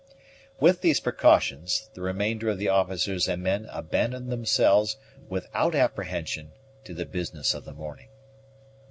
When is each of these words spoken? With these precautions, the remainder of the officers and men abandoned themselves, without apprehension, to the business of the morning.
With 0.59 0.81
these 0.81 0.99
precautions, 0.99 1.91
the 1.93 2.01
remainder 2.01 2.49
of 2.49 2.57
the 2.57 2.69
officers 2.69 3.27
and 3.27 3.43
men 3.43 3.67
abandoned 3.71 4.31
themselves, 4.31 4.97
without 5.29 5.75
apprehension, 5.75 6.53
to 6.85 6.95
the 6.95 7.05
business 7.05 7.53
of 7.53 7.65
the 7.65 7.73
morning. 7.73 8.09